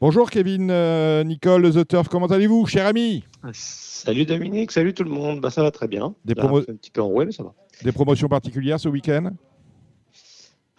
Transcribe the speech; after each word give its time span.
Bonjour 0.00 0.30
Kevin, 0.30 0.70
euh, 0.70 1.24
Nicole, 1.24 1.72
The 1.72 1.86
Turf, 1.88 2.08
comment 2.08 2.26
allez-vous, 2.26 2.66
cher 2.66 2.86
ami 2.86 3.24
Salut 3.52 4.26
Dominique, 4.26 4.70
salut 4.70 4.92
tout 4.92 5.04
le 5.04 5.10
monde, 5.10 5.40
bah, 5.40 5.50
ça 5.50 5.62
va 5.62 5.70
très 5.70 5.88
bien. 5.88 6.14
Des, 6.24 6.34
Là, 6.34 6.44
promo- 6.44 6.70
un 6.70 6.74
petit 6.74 6.90
peu 6.90 7.00
enroué, 7.00 7.24
mais 7.24 7.32
ça 7.32 7.42
va. 7.44 7.54
des 7.82 7.92
promotions 7.92 8.28
particulières 8.28 8.78
ce 8.78 8.88
week-end 8.88 9.30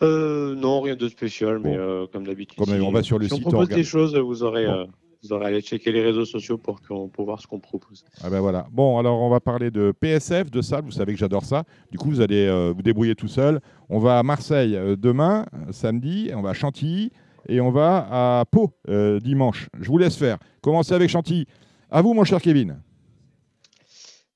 Euh, 0.04 0.54
non, 0.56 0.82
rien 0.82 0.96
de 0.96 1.08
spécial, 1.10 1.60
mais 1.64 1.76
euh, 1.76 2.06
comme 2.14 2.26
d'habitude. 2.28 2.58
Comme 2.60 2.76
si- 2.76 2.82
on 2.82 2.92
va 2.92 3.02
sur 3.02 3.18
le 3.18 3.28
si 3.28 3.36
site, 3.36 3.46
on 3.46 3.50
on 3.50 3.52
propose 3.54 3.70
des 3.70 3.84
choses, 3.84 4.16
vous 4.16 4.44
aurez, 4.44 4.68
Bon. 4.68 4.88
vous 5.24 5.34
aurez 5.34 5.46
à 5.46 5.48
aller 5.48 5.62
checker 5.62 5.92
les 5.92 6.04
réseaux 6.04 6.26
sociaux 6.26 6.60
pour, 6.60 6.80
qu'on- 6.84 7.08
pour 7.10 7.26
voir 7.26 7.42
ce 7.42 7.48
qu'on 7.48 7.60
propose. 7.60 8.06
Ah 8.24 8.30
ben 8.30 8.40
voilà. 8.40 8.68
Bon, 8.72 9.00
alors 9.00 9.20
on 9.20 9.30
va 9.32 9.40
parler 9.40 9.72
de 9.72 9.92
PSF, 10.00 10.52
de 10.52 10.62
salle. 10.62 10.84
Vous 10.86 10.92
savez 10.92 11.14
que 11.14 11.20
j'adore 11.20 11.44
ça. 11.46 11.64
Du 11.92 11.98
coup, 11.98 12.10
vous 12.10 12.22
allez 12.22 12.46
euh, 12.46 12.72
vous 12.76 12.84
débrouiller 12.84 13.16
tout 13.16 13.28
seul. 13.28 13.60
On 13.90 13.98
va 13.98 14.20
à 14.20 14.24
Marseille 14.24 14.76
euh, 14.76 14.96
demain, 14.96 15.48
samedi. 15.72 16.30
On 16.36 16.44
va 16.44 16.52
à 16.52 16.54
Chantilly 16.54 17.12
et 17.48 17.62
on 17.62 17.72
va 17.72 18.40
à 18.40 18.46
Pau 18.46 18.74
euh, 18.90 19.20
dimanche. 19.20 19.70
Je 19.80 19.88
vous 19.88 19.98
laisse 19.98 20.16
faire. 20.16 20.38
Commencez 20.62 20.94
avec 20.94 21.10
Chantilly. 21.10 21.46
À 21.90 22.02
vous, 22.02 22.14
mon 22.14 22.24
cher 22.24 22.42
Kevin. 22.42 22.82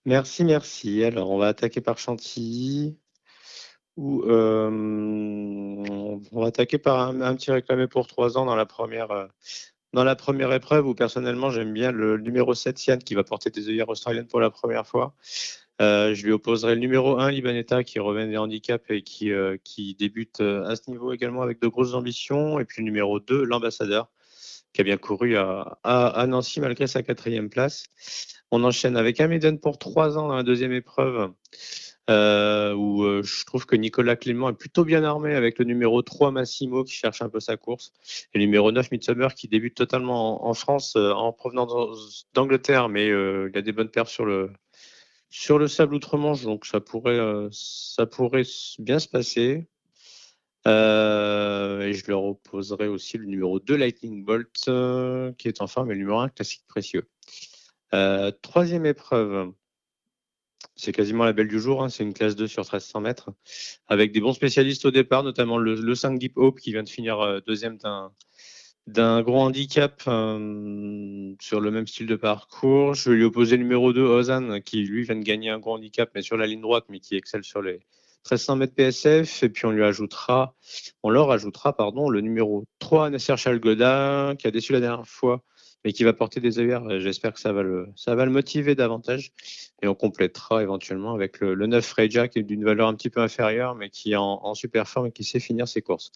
Merci, 0.05 0.43
merci. 0.43 1.03
Alors, 1.03 1.29
on 1.29 1.37
va 1.37 1.47
attaquer 1.47 1.81
par 1.81 1.97
Chantilly. 1.97 2.97
Euh, 3.99 4.69
on 4.71 6.21
va 6.31 6.47
attaquer 6.47 6.77
par 6.77 6.99
un, 6.99 7.21
un 7.21 7.35
petit 7.35 7.51
réclamé 7.51 7.87
pour 7.87 8.07
trois 8.07 8.37
ans 8.37 8.45
dans 8.45 8.55
la 8.55 8.65
première, 8.65 9.11
euh, 9.11 9.27
dans 9.93 10.03
la 10.03 10.15
première 10.15 10.51
épreuve 10.53 10.87
où 10.87 10.95
personnellement 10.95 11.49
j'aime 11.49 11.73
bien 11.73 11.91
le 11.91 12.17
numéro 12.17 12.53
7 12.53 12.85
Yann 12.85 12.99
qui 12.99 13.15
va 13.15 13.23
porter 13.23 13.49
des 13.49 13.67
œillères 13.67 13.89
australiennes 13.89 14.27
pour 14.27 14.39
la 14.39 14.49
première 14.49 14.87
fois. 14.87 15.13
Euh, 15.81 16.13
je 16.13 16.23
lui 16.25 16.31
opposerai 16.31 16.75
le 16.75 16.79
numéro 16.79 17.17
1 17.17 17.31
Libanetta 17.31 17.83
qui 17.83 17.97
revient 17.97 18.27
des 18.29 18.37
handicaps 18.37 18.85
et 18.89 19.01
qui, 19.01 19.31
euh, 19.31 19.57
débute 19.97 20.39
euh, 20.39 20.63
à 20.65 20.75
ce 20.75 20.91
niveau 20.91 21.11
également 21.11 21.41
avec 21.41 21.59
de 21.59 21.67
grosses 21.67 21.95
ambitions. 21.95 22.59
Et 22.59 22.65
puis 22.65 22.81
le 22.81 22.85
numéro 22.85 23.19
2, 23.19 23.43
l'ambassadeur, 23.43 24.11
qui 24.73 24.81
a 24.81 24.83
bien 24.83 24.97
couru 24.97 25.37
à, 25.37 26.25
Nancy 26.27 26.59
malgré 26.59 26.85
sa 26.85 27.01
quatrième 27.01 27.49
place. 27.49 27.85
On 28.51 28.63
enchaîne 28.63 28.95
avec 28.95 29.19
un 29.21 29.27
Maiden 29.27 29.59
pour 29.59 29.79
trois 29.79 30.19
ans 30.19 30.27
dans 30.27 30.35
la 30.35 30.43
deuxième 30.43 30.71
épreuve, 30.71 31.31
où 32.09 33.03
je 33.23 33.45
trouve 33.45 33.65
que 33.65 33.75
Nicolas 33.75 34.15
Clément 34.15 34.49
est 34.49 34.53
plutôt 34.53 34.85
bien 34.85 35.03
armé 35.03 35.33
avec 35.33 35.57
le 35.57 35.65
numéro 35.65 36.01
3 36.01 36.31
Massimo 36.31 36.83
qui 36.83 36.93
cherche 36.93 37.21
un 37.21 37.29
peu 37.29 37.39
sa 37.39 37.57
course, 37.57 37.91
et 38.33 38.39
le 38.39 38.45
numéro 38.45 38.71
9 38.71 38.91
Midsummer 38.91 39.33
qui 39.35 39.47
débute 39.47 39.75
totalement 39.75 40.47
en, 40.47 40.53
France 40.53 40.95
en 40.95 41.33
provenance 41.33 42.27
d'Angleterre, 42.33 42.87
mais 42.87 43.07
il 43.07 43.51
a 43.57 43.61
des 43.61 43.71
bonnes 43.71 43.89
perfs 43.89 44.09
sur 44.09 44.25
le, 44.25 44.51
sur 45.31 45.57
le 45.57 45.67
sable 45.67 45.95
outre-Manche, 45.95 46.43
donc 46.43 46.65
ça 46.65 46.81
pourrait, 46.81 47.17
euh, 47.17 47.49
bien 48.79 48.99
se 48.99 49.07
passer. 49.07 49.67
Euh, 50.67 51.81
et 51.81 51.93
je 51.93 52.05
leur 52.07 52.23
opposerai 52.23 52.87
aussi 52.87 53.17
le 53.17 53.25
numéro 53.25 53.59
2 53.59 53.75
Lightning 53.75 54.23
Bolt, 54.23 54.65
euh, 54.67 55.31
qui 55.37 55.47
est 55.47 55.61
en 55.61 55.67
forme, 55.67 55.89
le 55.89 55.95
numéro 55.95 56.19
1 56.19 56.29
Classique 56.29 56.65
Précieux. 56.67 57.09
Troisième 58.41 58.85
épreuve, 58.85 59.53
c'est 60.75 60.91
quasiment 60.91 61.23
la 61.23 61.33
belle 61.33 61.47
du 61.47 61.59
jour, 61.59 61.81
hein, 61.81 61.89
c'est 61.89 62.03
une 62.03 62.13
classe 62.13 62.35
2 62.35 62.47
sur 62.47 62.63
1300 62.63 62.99
mètres, 62.99 63.31
avec 63.87 64.11
des 64.11 64.19
bons 64.19 64.33
spécialistes 64.33 64.85
au 64.85 64.91
départ, 64.91 65.23
notamment 65.23 65.57
le, 65.57 65.75
le 65.75 65.95
5 65.95 66.19
Deep 66.19 66.37
Hope 66.37 66.59
qui 66.59 66.73
vient 66.73 66.83
de 66.83 66.89
finir 66.89 67.41
deuxième 67.47 67.77
d'un 67.77 68.11
d'un 68.87 69.21
gros 69.21 69.39
handicap 69.39 70.01
euh, 70.07 71.33
sur 71.39 71.61
le 71.61 71.71
même 71.71 71.87
style 71.87 72.07
de 72.07 72.15
parcours. 72.15 72.93
Je 72.93 73.09
vais 73.09 73.15
lui 73.17 73.23
opposer 73.23 73.57
le 73.57 73.63
numéro 73.63 73.93
2, 73.93 74.01
Ozan, 74.01 74.59
qui 74.61 74.83
lui 74.83 75.03
vient 75.03 75.15
de 75.15 75.23
gagner 75.23 75.49
un 75.49 75.59
gros 75.59 75.75
handicap, 75.75 76.09
mais 76.15 76.21
sur 76.21 76.37
la 76.37 76.47
ligne 76.47 76.61
droite, 76.61 76.85
mais 76.89 76.99
qui 76.99 77.15
excelle 77.15 77.43
sur 77.43 77.61
les 77.61 77.79
1300 78.25 78.55
mètres 78.55 78.73
PSF. 78.73 79.43
Et 79.43 79.49
puis 79.49 79.65
on 79.65 79.71
lui 79.71 79.83
ajoutera, 79.83 80.55
on 81.03 81.09
leur 81.09 81.31
ajoutera, 81.31 81.75
pardon, 81.75 82.09
le 82.09 82.21
numéro 82.21 82.65
3, 82.79 83.11
Nasser 83.11 83.37
Chalgoda, 83.37 84.33
qui 84.37 84.47
a 84.47 84.51
déçu 84.51 84.73
la 84.73 84.79
dernière 84.79 85.07
fois, 85.07 85.43
mais 85.85 85.93
qui 85.93 86.03
va 86.03 86.13
porter 86.13 86.39
des 86.39 86.59
œillères. 86.59 86.99
J'espère 86.99 87.33
que 87.33 87.39
ça 87.39 87.53
va, 87.53 87.61
le, 87.63 87.87
ça 87.95 88.15
va 88.15 88.25
le 88.25 88.31
motiver 88.31 88.75
davantage. 88.75 89.31
Et 89.83 89.87
on 89.87 89.95
complétera 89.95 90.61
éventuellement 90.61 91.13
avec 91.13 91.39
le, 91.39 91.53
le 91.53 91.67
9 91.67 91.85
Freja, 91.85 92.27
qui 92.27 92.39
est 92.39 92.43
d'une 92.43 92.63
valeur 92.63 92.87
un 92.87 92.95
petit 92.95 93.09
peu 93.09 93.21
inférieure, 93.21 93.75
mais 93.75 93.89
qui 93.89 94.13
est 94.13 94.15
en, 94.15 94.39
en 94.43 94.53
super 94.53 94.87
forme 94.87 95.07
et 95.07 95.11
qui 95.11 95.23
sait 95.23 95.39
finir 95.39 95.67
ses 95.67 95.81
courses. 95.81 96.11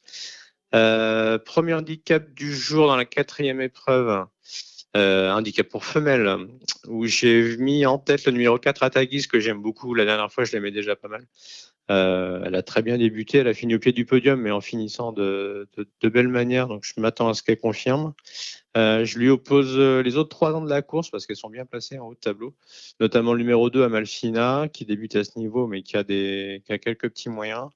Euh, 0.73 1.37
premier 1.37 1.73
handicap 1.73 2.33
du 2.33 2.53
jour 2.53 2.87
dans 2.87 2.95
la 2.95 3.05
quatrième 3.05 3.61
épreuve, 3.61 4.25
euh, 4.95 5.31
handicap 5.31 5.67
pour 5.67 5.85
femelle, 5.85 6.47
où 6.87 7.05
j'ai 7.05 7.57
mis 7.57 7.85
en 7.85 7.97
tête 7.97 8.25
le 8.25 8.31
numéro 8.31 8.57
4 8.57 8.83
Atagis, 8.83 9.27
que 9.27 9.39
j'aime 9.39 9.61
beaucoup. 9.61 9.93
La 9.93 10.05
dernière 10.05 10.31
fois, 10.31 10.43
je 10.43 10.51
l'aimais 10.53 10.71
déjà 10.71 10.95
pas 10.95 11.07
mal. 11.07 11.25
Euh, 11.91 12.41
elle 12.43 12.55
a 12.55 12.63
très 12.63 12.81
bien 12.81 12.97
débuté, 12.97 13.39
elle 13.39 13.47
a 13.47 13.53
fini 13.53 13.75
au 13.75 13.79
pied 13.79 13.91
du 13.91 14.05
podium, 14.05 14.41
mais 14.41 14.49
en 14.49 14.61
finissant 14.61 15.11
de, 15.11 15.67
de, 15.77 15.87
de 16.01 16.09
belle 16.09 16.27
manière, 16.27 16.67
donc 16.67 16.83
je 16.83 16.99
m'attends 16.99 17.29
à 17.29 17.33
ce 17.35 17.43
qu'elle 17.43 17.59
confirme. 17.59 18.13
Euh, 18.75 19.05
je 19.05 19.19
lui 19.19 19.29
oppose 19.29 19.75
euh, 19.77 20.01
les 20.01 20.17
autres 20.17 20.29
trois 20.29 20.53
ans 20.53 20.61
de 20.61 20.69
la 20.69 20.81
course 20.81 21.09
parce 21.09 21.27
qu'elles 21.27 21.35
sont 21.35 21.49
bien 21.49 21.65
placées 21.65 21.99
en 21.99 22.07
haut 22.07 22.15
de 22.15 22.19
tableau, 22.19 22.55
notamment 22.99 23.33
le 23.33 23.39
numéro 23.39 23.69
2 23.69 23.83
Amalfina, 23.83 24.67
qui 24.73 24.85
débute 24.85 25.15
à 25.15 25.23
ce 25.23 25.37
niveau, 25.37 25.67
mais 25.67 25.83
qui 25.83 25.95
a, 25.95 26.03
des, 26.03 26.63
qui 26.65 26.73
a 26.73 26.79
quelques 26.79 27.09
petits 27.09 27.29
moyens. 27.29 27.69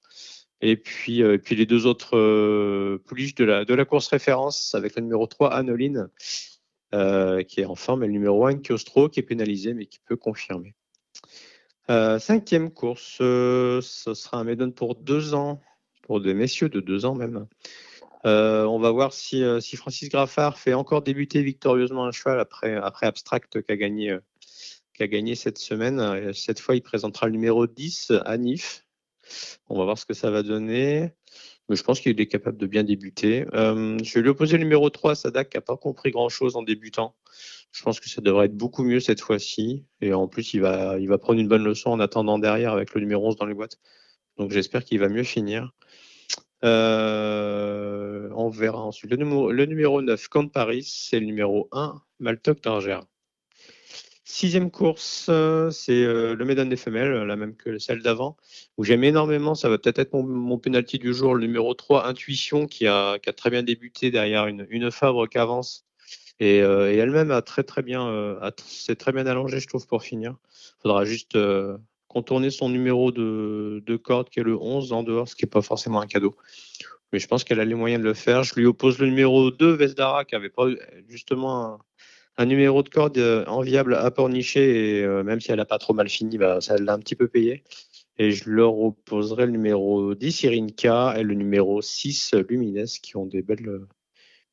Et 0.62 0.76
puis, 0.76 1.24
euh, 1.24 1.38
puis 1.38 1.56
les 1.56 1.66
deux 1.66 1.86
autres 1.86 2.18
euh, 2.18 3.02
pouliches 3.06 3.36
de 3.36 3.46
la, 3.46 3.86
course 3.86 4.08
référence 4.08 4.76
avec 4.76 4.96
le 4.96 5.04
numéro 5.04 5.26
3 5.26 5.54
Anoline, 5.54 6.10
euh, 6.94 7.44
qui 7.44 7.62
est 7.62 7.66
en 7.66 7.76
forme, 7.76 8.04
et 8.04 8.08
le 8.08 8.14
numéro 8.14 8.46
1 8.46 8.58
Kiostro, 8.58 9.10
qui 9.10 9.22
est 9.22 9.24
pénalisé, 9.24 9.74
mais 9.74 9.86
qui 9.86 10.00
peut 10.00 10.18
confirmer. 10.18 10.76
Cinquième 12.20 12.70
course, 12.70 13.16
ce 13.18 13.82
sera 13.82 14.38
un 14.38 14.44
Maiden 14.44 14.72
pour 14.72 14.94
deux 14.94 15.34
ans, 15.34 15.60
pour 16.04 16.22
des 16.22 16.36
messieurs 16.36 16.70
de 16.70 16.82
deux 16.82 17.06
ans 17.06 17.16
même. 17.16 17.48
On 18.26 18.80
va 18.80 18.92
voir 18.92 19.12
si, 19.12 19.44
Francis 19.76 20.08
Graffard 20.08 20.60
fait 20.60 20.76
encore 20.76 21.02
débuter 21.02 21.42
victorieusement 21.42 22.06
un 22.06 22.12
cheval 22.12 22.40
après, 22.40 22.76
Abstract 23.08 23.64
qui 23.64 23.72
a 23.72 23.76
gagné, 23.76 24.16
a 25.00 25.08
gagné 25.08 25.34
cette 25.34 25.58
semaine. 25.58 26.32
Cette 26.32 26.60
fois, 26.60 26.76
il 26.76 26.84
présentera 26.84 27.26
le 27.26 27.32
numéro 27.32 27.66
10 27.66 28.12
à 28.24 28.38
Nif. 28.38 28.86
On 29.68 29.78
va 29.78 29.86
voir 29.86 29.98
ce 29.98 30.06
que 30.06 30.14
ça 30.14 30.32
va 30.32 30.44
donner. 30.44 31.12
Mais 31.70 31.76
je 31.76 31.84
pense 31.84 32.00
qu'il 32.00 32.20
est 32.20 32.28
capable 32.28 32.58
de 32.58 32.66
bien 32.66 32.84
débuter. 32.84 33.46
Euh, 33.54 33.98
je 34.04 34.14
vais 34.16 34.22
lui 34.22 34.30
opposer 34.30 34.58
le 34.58 34.64
numéro 34.64 34.90
3 34.90 35.14
Sadak 35.16 35.50
qui 35.50 35.58
n'a 35.58 35.62
pas 35.62 35.78
compris 35.78 36.10
grand-chose 36.10 36.56
en 36.56 36.64
débutant. 36.64 37.16
Je 37.72 37.84
pense 37.84 38.00
que 38.00 38.10
ça 38.10 38.22
devrait 38.22 38.48
être 38.48 38.58
beaucoup 38.58 38.84
mieux 38.84 39.00
cette 39.00 39.22
fois-ci. 39.22 39.86
Et 40.02 40.14
en 40.14 40.28
plus, 40.28 40.56
il 40.56 40.62
va, 40.62 40.98
prendre 41.20 41.40
une 41.40 41.48
bonne 41.48 41.64
leçon 41.64 41.92
en 41.92 42.00
attendant 42.00 42.40
derrière 42.40 42.74
avec 42.74 42.94
le 42.96 43.02
numéro 43.02 43.28
11 43.28 43.36
dans 43.36 43.46
les 43.46 43.54
boîtes. 43.54 43.78
Donc 44.38 44.52
j'espère 44.52 44.84
qu'il 44.84 45.00
va 45.00 45.10
mieux 45.10 45.24
finir. 45.24 45.72
Euh, 46.64 48.30
on 48.36 48.50
verra 48.50 48.82
ensuite. 48.82 49.12
Le 49.12 49.18
numéro, 49.18 49.52
le 49.52 49.66
numéro 49.66 50.02
9, 50.02 50.28
Camp 50.28 50.48
Paris, 50.48 50.84
c'est 50.84 51.20
le 51.20 51.28
numéro 51.28 51.70
1, 51.72 52.02
Maltoc 52.20 52.62
d'Argère. 52.62 53.04
Sixième 54.32 54.70
course, 54.70 55.26
euh, 55.30 55.72
c'est 55.72 56.04
euh, 56.04 56.36
le 56.36 56.46
Médan 56.46 56.68
des 56.68 56.78
femelles, 56.78 57.12
la 57.24 57.36
même 57.36 57.56
que 57.56 57.80
celle 57.80 58.04
d'avant, 58.04 58.38
où 58.78 58.84
j'aime 58.84 59.04
énormément, 59.04 59.56
ça 59.56 59.70
va 59.70 59.80
peut-être 59.80 59.98
être 59.98 60.14
mon, 60.14 60.22
mon 60.22 60.60
penalty 60.60 61.00
du 61.00 61.16
jour, 61.16 61.34
le 61.34 61.42
numéro 61.42 61.74
3, 61.74 62.06
Intuition, 62.06 62.68
qui 62.68 62.86
a, 62.86 63.18
très 63.36 63.50
bien 63.50 63.64
débuté 63.64 64.12
derrière 64.12 64.46
une, 64.46 64.68
une 64.70 64.92
Fabre 64.92 65.28
qui 65.28 65.40
avance. 65.40 65.88
Et, 66.40 66.62
euh, 66.62 66.94
et 66.94 66.98
elle-même 66.98 67.32
a 67.32 67.42
très 67.42 67.64
très 67.64 67.82
bien, 67.82 68.08
euh, 68.08 68.52
s'est 68.68 68.96
très 68.96 69.12
bien 69.14 69.26
allongée, 69.26 69.60
je 69.60 69.68
trouve, 69.68 69.88
pour 69.88 70.04
finir. 70.04 70.36
Il 70.78 70.82
faudra 70.84 71.06
juste 71.06 71.36
contourner 72.08 72.52
son 72.52 72.70
numéro 72.70 73.12
de, 73.12 73.82
de 73.84 73.98
corde, 73.98 74.30
qui 74.30 74.42
est 74.42 74.44
le 74.44 74.56
11 74.56 74.94
en 74.94 75.02
dehors, 75.02 75.28
ce 75.28 75.36
qui 75.36 75.46
n'est 75.46 75.50
pas 75.50 75.64
forcément 75.64 76.02
un 76.02 76.08
cadeau. 76.08 76.36
Mais 77.12 77.18
je 77.18 77.28
pense 77.28 77.44
qu'elle 77.44 77.60
a 77.60 77.66
les 77.66 77.74
moyens 77.74 78.00
de 78.00 78.08
le 78.08 78.14
faire. 78.14 78.44
Je 78.44 78.54
lui 78.54 78.68
oppose 78.68 79.00
le 79.00 79.08
numéro 79.08 79.50
2, 79.50 79.72
Vesdara, 79.72 80.24
qui 80.24 80.36
avait 80.36 80.52
pas 80.52 80.68
justement 81.08 81.80
un 82.40 82.46
numéro 82.46 82.84
de 82.84 82.90
corde 82.90 83.18
euh, 83.18 83.44
enviable 83.48 83.96
à 83.96 84.10
pornicher. 84.12 85.00
Et 85.00 85.04
euh, 85.04 85.24
même 85.24 85.42
si 85.42 85.52
elle 85.52 85.58
n'a 85.58 85.66
pas 85.66 85.78
trop 85.78 85.94
mal 85.94 86.08
fini, 86.08 86.38
bah, 86.38 86.62
ça 86.62 86.78
l'a 86.78 86.94
un 86.94 87.00
petit 87.00 87.16
peu 87.16 87.28
payé. 87.28 87.64
Et 88.18 88.32
je 88.32 88.50
leur 88.50 88.80
opposerai 88.80 89.46
le 89.46 89.52
numéro 89.52 90.16
10, 90.16 90.44
Irinka, 90.44 91.16
et 91.18 91.24
le 91.24 91.34
numéro 91.36 91.82
6, 91.82 92.34
Lumines, 92.50 92.86
qui 93.04 93.18
ont 93.18 93.26
belles, 93.26 93.82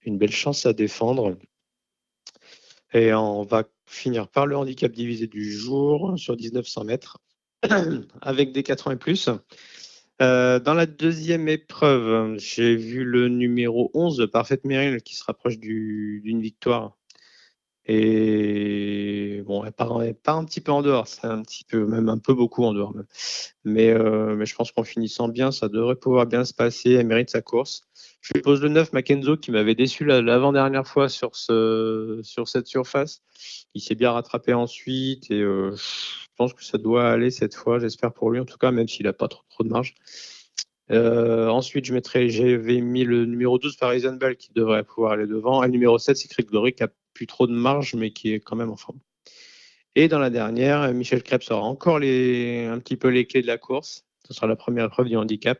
une 0.02 0.18
belle 0.18 0.32
chance 0.32 0.66
à 0.66 0.72
défendre. 0.72 1.36
Et 2.92 3.14
on 3.14 3.44
va 3.44 3.64
finir 3.86 4.28
par 4.28 4.46
le 4.46 4.56
handicap 4.56 4.90
divisé 4.90 5.28
du 5.28 5.52
jour 5.52 6.14
sur 6.18 6.36
1900 6.36 6.84
mètres 6.84 7.18
avec 8.20 8.52
des 8.52 8.64
4 8.64 8.88
ans 8.88 8.92
et 8.92 8.96
plus. 8.96 9.28
Euh, 10.22 10.58
dans 10.58 10.74
la 10.74 10.86
deuxième 10.86 11.48
épreuve, 11.48 12.36
j'ai 12.38 12.74
vu 12.74 13.04
le 13.04 13.28
numéro 13.28 13.92
11, 13.94 14.28
Parfait 14.32 14.58
Meryl, 14.64 15.02
qui 15.02 15.14
se 15.14 15.22
rapproche 15.24 15.58
du- 15.58 16.20
d'une 16.24 16.40
victoire. 16.40 16.96
Et 17.88 19.42
bon, 19.46 19.64
elle 19.64 19.72
part, 19.72 20.02
elle 20.02 20.14
part 20.16 20.36
un 20.38 20.44
petit 20.44 20.60
peu 20.60 20.72
en 20.72 20.82
dehors, 20.82 21.06
c'est 21.06 21.24
un 21.26 21.42
petit 21.42 21.62
peu, 21.64 21.86
même 21.86 22.08
un 22.08 22.18
peu 22.18 22.34
beaucoup 22.34 22.64
en 22.64 22.72
dehors. 22.72 22.94
même. 22.94 23.06
Mais, 23.64 23.90
euh, 23.90 24.34
mais 24.36 24.44
je 24.46 24.54
pense 24.56 24.72
qu'en 24.72 24.82
finissant 24.82 25.28
bien, 25.28 25.52
ça 25.52 25.68
devrait 25.68 25.94
pouvoir 25.96 26.26
bien 26.26 26.44
se 26.44 26.52
passer. 26.52 26.92
Elle 26.92 27.06
mérite 27.06 27.30
sa 27.30 27.42
course. 27.42 27.82
Je 28.22 28.34
lui 28.34 28.42
pose 28.42 28.60
le 28.60 28.68
9, 28.70 28.92
Mackenzo, 28.92 29.36
qui 29.36 29.52
m'avait 29.52 29.76
déçu 29.76 30.04
la- 30.04 30.20
l'avant-dernière 30.20 30.86
fois 30.86 31.08
sur, 31.08 31.36
ce, 31.36 32.20
sur 32.24 32.48
cette 32.48 32.66
surface. 32.66 33.22
Il 33.74 33.80
s'est 33.80 33.94
bien 33.94 34.10
rattrapé 34.10 34.52
ensuite 34.52 35.30
et 35.30 35.40
euh, 35.40 35.74
je 35.76 36.26
pense 36.36 36.52
que 36.54 36.64
ça 36.64 36.78
doit 36.78 37.08
aller 37.08 37.30
cette 37.30 37.54
fois, 37.54 37.78
j'espère 37.78 38.12
pour 38.12 38.30
lui 38.30 38.40
en 38.40 38.44
tout 38.44 38.58
cas, 38.58 38.72
même 38.72 38.88
s'il 38.88 39.06
n'a 39.06 39.12
pas 39.12 39.28
trop, 39.28 39.42
trop 39.48 39.62
de 39.64 39.68
marge. 39.68 39.94
ensuite, 40.90 41.84
je 41.84 41.92
mettrai, 41.94 42.28
j'avais 42.30 42.80
mis 42.80 43.04
le 43.04 43.26
numéro 43.26 43.58
12 43.58 43.76
Parisian 43.76 44.14
Bell 44.14 44.36
qui 44.36 44.52
devrait 44.52 44.84
pouvoir 44.84 45.12
aller 45.12 45.26
devant. 45.26 45.62
Et 45.62 45.66
le 45.66 45.72
numéro 45.72 45.98
7, 45.98 46.16
c'est 46.16 46.28
Crick 46.28 46.48
Glory 46.48 46.72
qui 46.74 46.82
a 46.82 46.88
trop 47.24 47.46
de 47.46 47.52
marge, 47.52 47.94
mais 47.94 48.10
qui 48.10 48.32
est 48.32 48.40
quand 48.40 48.56
même 48.56 48.70
en 48.70 48.76
forme. 48.76 48.98
Et 49.94 50.08
dans 50.08 50.18
la 50.18 50.28
dernière, 50.28 50.92
Michel 50.92 51.22
Krebs 51.22 51.50
aura 51.50 51.62
encore 51.62 51.98
les, 51.98 52.66
un 52.66 52.78
petit 52.80 52.96
peu 52.96 53.08
les 53.08 53.26
clés 53.26 53.40
de 53.40 53.46
la 53.46 53.56
course. 53.56 54.04
Ce 54.28 54.34
sera 54.34 54.46
la 54.46 54.56
première 54.56 54.84
épreuve 54.84 55.08
du 55.08 55.16
handicap. 55.16 55.58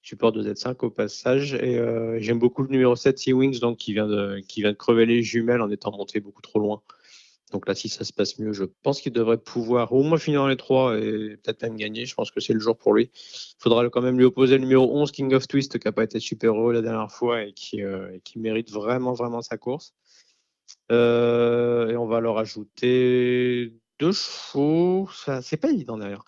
Support 0.00 0.32
de 0.32 0.42
Z5 0.42 0.76
au 0.86 0.90
passage. 0.90 1.52
Et 1.52 1.78
euh, 1.78 2.18
j'aime 2.18 2.38
beaucoup 2.38 2.62
le 2.62 2.70
numéro 2.70 2.96
7, 2.96 3.18
Sea 3.18 3.34
Wings, 3.34 3.60
donc, 3.60 3.76
qui, 3.76 3.92
vient 3.92 4.06
de, 4.06 4.72
crever 4.72 5.04
les 5.04 5.22
jumelles 5.22 5.60
en 5.60 5.70
étant 5.70 5.90
monté 5.90 6.18
beaucoup 6.20 6.40
trop 6.40 6.60
loin. 6.60 6.80
Donc 7.52 7.68
là, 7.68 7.74
si 7.74 7.90
ça 7.90 8.04
se 8.04 8.12
passe 8.12 8.38
mieux, 8.38 8.54
je 8.54 8.64
pense 8.82 9.02
qu'il 9.02 9.12
devrait 9.12 9.38
pouvoir 9.38 9.92
au 9.92 10.02
moins 10.02 10.18
finir 10.18 10.40
dans 10.40 10.48
les 10.48 10.56
trois 10.56 10.98
et 10.98 11.36
peut-être 11.36 11.62
même 11.62 11.76
gagner. 11.76 12.06
Je 12.06 12.14
pense 12.14 12.30
que 12.30 12.40
c'est 12.40 12.54
le 12.54 12.60
jour 12.60 12.76
pour 12.76 12.94
lui. 12.94 13.10
Faudra 13.58 13.86
quand 13.90 14.02
même 14.02 14.16
lui 14.16 14.24
opposer 14.24 14.56
le 14.56 14.62
numéro 14.62 14.90
11, 14.98 15.12
King 15.12 15.34
of 15.34 15.46
Twist, 15.46 15.78
qui 15.78 15.86
n'a 15.86 15.92
pas 15.92 16.04
été 16.04 16.20
super 16.20 16.54
heureux 16.54 16.72
la 16.72 16.82
dernière 16.82 17.10
fois 17.10 17.42
et 17.42 17.52
qui, 17.52 17.82
euh, 17.82 18.14
et 18.14 18.20
qui 18.20 18.38
mérite 18.38 18.70
vraiment, 18.70 19.12
vraiment 19.12 19.42
sa 19.42 19.58
course. 19.58 19.94
Euh, 20.90 21.90
et 21.90 21.96
on 21.96 22.06
va 22.06 22.20
leur 22.20 22.38
ajouter 22.38 23.74
deux 23.98 24.12
chevaux. 24.12 25.08
C'est 25.42 25.56
pas 25.56 25.70
évident 25.70 25.98
d'ailleurs. 25.98 26.24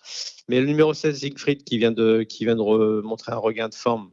Mais 0.48 0.60
le 0.60 0.66
numéro 0.66 0.92
16, 0.92 1.18
Siegfried, 1.18 1.64
qui 1.64 1.78
vient 1.78 1.92
de, 1.92 2.22
qui 2.22 2.44
vient 2.44 2.56
de 2.56 3.00
montrer 3.02 3.32
un 3.32 3.36
regain 3.36 3.68
de 3.68 3.74
forme. 3.74 4.10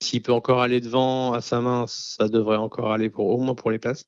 S'il 0.00 0.22
peut 0.22 0.32
encore 0.32 0.60
aller 0.60 0.80
devant 0.80 1.32
à 1.32 1.40
sa 1.40 1.60
main, 1.60 1.86
ça 1.86 2.28
devrait 2.28 2.56
encore 2.56 2.92
aller 2.92 3.08
pour 3.10 3.26
au 3.26 3.38
moins 3.38 3.54
pour 3.54 3.70
les 3.70 3.78
places. 3.78 4.06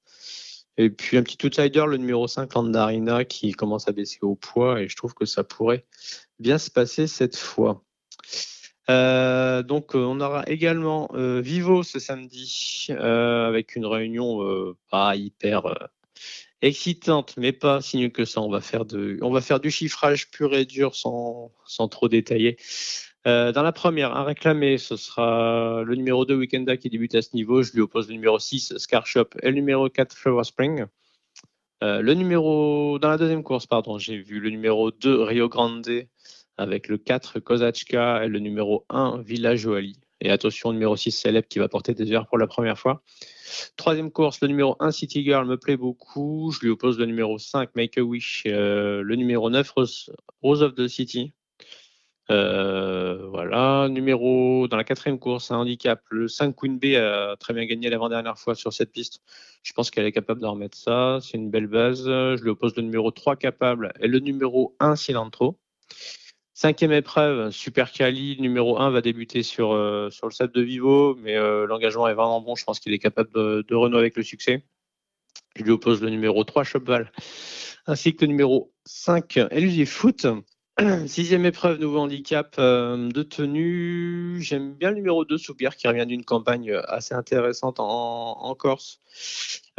Et 0.77 0.91
puis 0.91 1.17
un 1.17 1.23
petit 1.23 1.47
outsider, 1.47 1.85
le 1.87 1.99
numéro 1.99 2.27
5, 2.27 2.53
Landarina, 2.55 3.25
qui 3.25 3.53
commence 3.53 3.87
à 3.87 3.93
baisser 3.93 4.19
au 4.23 4.35
poids, 4.35 4.81
et 4.81 4.89
je 4.89 4.97
trouve 4.97 5.15
que 5.15 5.25
ça 5.25 5.45
pourrait 5.45 5.87
bien 6.41 6.59
se 6.59 6.71
passer 6.71 7.07
cette 7.07 7.37
fois. 7.37 7.85
Euh, 8.91 9.63
donc, 9.63 9.95
euh, 9.95 9.99
on 9.99 10.21
aura 10.21 10.45
également 10.47 11.09
euh, 11.15 11.41
Vivo 11.41 11.83
ce 11.83 11.99
samedi 11.99 12.89
avec 12.91 13.77
une 13.77 13.87
réunion 13.87 14.75
pas 14.91 15.17
hyper 15.17 15.91
excitante, 16.63 17.35
mais 17.37 17.53
pas 17.53 17.81
si 17.81 17.99
nul 17.99 18.13
que 18.13 18.25
ça. 18.25 18.41
On 18.41 18.51
va 18.51 18.61
faire, 18.61 18.85
de, 18.85 19.19
on 19.23 19.31
va 19.31 19.41
faire 19.41 19.61
du 19.61 19.71
chiffrage 19.71 20.31
pur 20.31 20.55
et 20.55 20.65
dur 20.65 20.95
sans, 20.95 21.53
sans 21.67 21.89
trop 21.89 22.09
détailler. 22.09 22.57
dans 23.25 23.63
la 23.63 23.73
première, 23.73 24.15
un 24.17 24.25
réclamé, 24.25 24.79
ce 24.79 24.97
sera 24.97 25.83
le 25.85 25.95
numéro 25.95 26.25
2 26.25 26.37
Weekenda 26.37 26.77
qui 26.77 26.91
débute 26.91 27.15
à 27.15 27.23
ce 27.23 27.35
niveau. 27.35 27.63
Je 27.63 27.73
lui 27.73 27.81
oppose 27.81 28.09
le 28.09 28.15
numéro 28.15 28.39
6 28.39 28.77
Scarshop 28.79 29.29
et 29.43 29.49
le 29.49 29.55
numéro 29.55 29.89
4 29.89 30.15
Flower 30.17 30.45
Spring. 30.45 30.87
le 31.83 32.15
numéro, 32.15 32.99
dans 32.99 33.09
la 33.09 33.19
deuxième 33.19 33.43
course, 33.43 33.67
pardon, 33.67 33.99
j'ai 33.99 34.19
vu 34.19 34.41
le 34.41 34.51
numéro 34.51 34.91
2 34.91 35.23
Rio 35.23 35.49
Grande 35.49 36.07
avec 36.57 36.89
le 36.89 36.99
4 36.99 37.41
Kozachka 37.41 38.25
et 38.25 38.29
le 38.29 38.39
numéro 38.39 38.85
1 38.89 39.23
Village 39.23 39.67
Oali. 39.67 39.99
Et 40.21 40.31
attention, 40.31 40.73
numéro 40.73 40.97
6 40.97 41.11
Célèbre 41.11 41.49
qui 41.49 41.59
va 41.59 41.69
porter 41.69 41.93
des 41.93 42.11
heures 42.13 42.27
pour 42.27 42.39
la 42.39 42.47
première 42.47 42.79
fois. 42.79 43.03
Troisième 43.77 44.11
course, 44.11 44.41
le 44.41 44.49
numéro 44.49 44.77
1 44.81 44.91
City 44.91 45.23
Girl 45.23 45.47
me 45.47 45.59
plaît 45.59 45.77
beaucoup. 45.77 46.51
Je 46.53 46.61
lui 46.61 46.71
oppose 46.71 46.99
le 46.99 47.07
numéro 47.07 47.39
5 47.39 47.75
Make 47.75 47.99
a 47.99 48.03
Wish, 48.03 48.45
euh, 48.47 49.03
le 49.03 49.17
numéro 49.17 49.51
9 49.51 49.71
Rose, 49.71 50.11
of 50.43 50.75
the 50.75 50.89
City. 50.89 51.33
Euh, 52.31 53.27
voilà, 53.29 53.89
numéro 53.91 54.67
dans 54.67 54.79
la 54.79 54.85
quatrième 54.85 55.19
course, 55.19 55.51
un 55.51 55.57
handicap. 55.59 56.01
Le 56.09 56.27
5 56.27 56.57
Queen 56.57 56.79
B 56.79 56.97
a 56.97 57.37
très 57.37 57.53
bien 57.53 57.67
gagné 57.67 57.91
l'avant-dernière 57.91 58.39
fois 58.39 58.55
sur 58.55 58.73
cette 58.73 58.93
piste. 58.93 59.21
Je 59.63 59.75
pense 59.75 59.91
qu'elle 59.91 60.07
est 60.07 60.13
capable 60.13 60.41
de 60.41 60.47
remettre 60.47 60.79
ça. 60.79 61.19
C'est 61.21 61.37
une 61.37 61.51
belle 61.51 61.67
base. 61.67 62.07
Je 62.07 62.43
lui 62.43 62.49
oppose 62.49 62.75
le 62.77 62.83
numéro 62.83 63.11
3 63.11 63.37
capable 63.37 63.93
et 64.01 64.09
le 64.09 64.21
numéro 64.21 64.75
1 64.81 64.97
Cilantro. 64.97 65.59
Cinquième 66.57 66.93
épreuve, 66.93 67.51
Super 67.51 67.91
Cali, 67.91 68.37
numéro 68.41 68.79
1 68.79 68.91
va 68.91 69.01
débuter 69.01 69.43
sur, 69.43 69.73
euh, 69.73 70.09
sur 70.11 70.29
le 70.29 70.33
set 70.33 70.55
de 70.55 70.63
Vivo, 70.63 71.17
mais 71.17 71.35
euh, 71.35 71.67
l'engagement 71.67 72.07
est 72.07 72.15
vraiment 72.15 72.41
bon. 72.41 72.55
Je 72.55 72.63
pense 72.63 72.79
qu'il 72.79 72.93
est 72.93 73.01
capable 73.01 73.33
de, 73.35 73.65
de, 73.67 73.75
renouer 73.75 73.99
avec 73.99 74.17
le 74.17 74.23
succès. 74.23 74.63
Je 75.57 75.65
lui 75.65 75.73
oppose 75.73 76.01
le 76.01 76.11
numéro 76.11 76.45
3, 76.45 76.63
Chopval, 76.63 77.11
ainsi 77.87 78.15
que 78.15 78.25
le 78.25 78.29
numéro 78.29 78.73
5, 78.85 79.37
Elusive 79.51 79.89
Foot. 79.89 80.29
Sixième 81.07 81.47
épreuve, 81.47 81.79
nouveau 81.79 82.01
handicap 82.01 82.57
euh, 82.59 83.09
de 83.09 83.23
tenue. 83.23 84.39
J'aime 84.41 84.75
bien 84.75 84.91
le 84.91 84.97
numéro 84.97 85.25
2, 85.25 85.39
Soupir, 85.39 85.77
qui 85.77 85.87
revient 85.87 86.05
d'une 86.05 86.25
campagne 86.25 86.73
assez 86.89 87.15
intéressante 87.15 87.77
en, 87.79 88.55
Corse. 88.59 89.01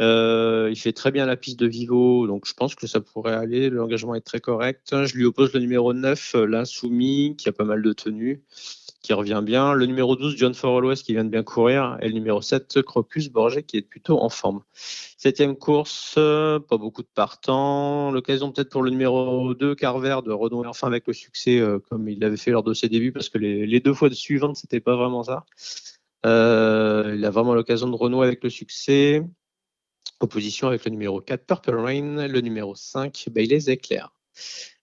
Euh, 0.00 0.68
il 0.70 0.76
fait 0.76 0.94
très 0.94 1.10
bien 1.10 1.26
la 1.26 1.36
piste 1.36 1.58
de 1.58 1.66
Vivo, 1.66 2.26
donc 2.26 2.46
je 2.46 2.54
pense 2.54 2.74
que 2.74 2.86
ça 2.86 3.00
pourrait 3.00 3.34
aller. 3.34 3.68
L'engagement 3.68 4.14
est 4.14 4.22
très 4.22 4.40
correct. 4.40 5.04
Je 5.04 5.14
lui 5.14 5.26
oppose 5.26 5.52
le 5.52 5.60
numéro 5.60 5.92
9, 5.92 6.34
l'Insoumis, 6.48 7.36
qui 7.36 7.50
a 7.50 7.52
pas 7.52 7.64
mal 7.64 7.82
de 7.82 7.92
tenue 7.92 8.42
qui 9.06 9.12
revient 9.12 9.40
bien. 9.44 9.72
Le 9.72 9.86
numéro 9.86 10.16
12, 10.16 10.36
John 10.36 10.52
West, 10.84 11.04
qui 11.04 11.12
vient 11.12 11.24
de 11.24 11.30
bien 11.30 11.44
courir. 11.44 11.96
Et 12.02 12.08
le 12.08 12.14
numéro 12.14 12.42
7, 12.42 12.82
Crocus 12.82 13.30
Borget, 13.30 13.62
qui 13.62 13.76
est 13.76 13.82
plutôt 13.82 14.20
en 14.20 14.28
forme. 14.28 14.62
Septième 14.74 15.54
course, 15.56 16.16
pas 16.16 16.76
beaucoup 16.76 17.02
de 17.02 17.08
partants. 17.14 18.10
L'occasion 18.10 18.50
peut-être 18.50 18.70
pour 18.70 18.82
le 18.82 18.90
numéro 18.90 19.54
2, 19.54 19.76
Carver, 19.76 20.18
de 20.26 20.32
renouer 20.32 20.66
enfin 20.66 20.88
avec 20.88 21.06
le 21.06 21.12
succès 21.12 21.60
euh, 21.60 21.78
comme 21.78 22.08
il 22.08 22.18
l'avait 22.18 22.36
fait 22.36 22.50
lors 22.50 22.64
de 22.64 22.74
ses 22.74 22.88
débuts, 22.88 23.12
parce 23.12 23.28
que 23.28 23.38
les, 23.38 23.80
deux 23.80 23.94
fois 23.94 24.10
suivantes, 24.10 24.56
c'était 24.56 24.80
pas 24.80 24.96
vraiment 24.96 25.22
ça. 25.22 25.44
Euh, 26.24 27.14
il 27.16 27.24
a 27.24 27.30
vraiment 27.30 27.54
l'occasion 27.54 27.88
de 27.88 27.94
renouer 27.94 28.26
avec 28.26 28.42
le 28.42 28.50
succès. 28.50 29.22
Opposition 30.18 30.66
avec 30.66 30.84
le 30.84 30.90
numéro 30.90 31.20
4, 31.20 31.46
Purple 31.46 31.76
Rain, 31.76 32.26
le 32.26 32.40
numéro 32.40 32.74
5, 32.74 33.26
Bailey's 33.30 33.68
Éclair. 33.68 34.12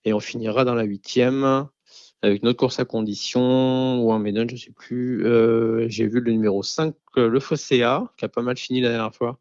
Et 0.05 0.13
on 0.13 0.21
finira 0.21 0.63
dans 0.63 0.75
la 0.75 0.83
huitième 0.83 1.67
avec 2.23 2.41
notre 2.41 2.57
course 2.57 2.79
à 2.79 2.85
condition 2.85 4.01
ou 4.01 4.13
un 4.13 4.19
Médon, 4.19 4.45
je 4.47 4.53
ne 4.53 4.59
sais 4.59 4.71
plus. 4.71 5.25
Euh, 5.25 5.87
j'ai 5.89 6.07
vu 6.07 6.21
le 6.21 6.31
numéro 6.31 6.63
5, 6.63 6.95
euh, 7.17 7.27
le 7.27 7.39
Fossea, 7.41 8.13
qui 8.17 8.23
a 8.23 8.29
pas 8.29 8.41
mal 8.41 8.55
fini 8.55 8.79
la 8.79 8.89
dernière 8.89 9.13
fois, 9.13 9.39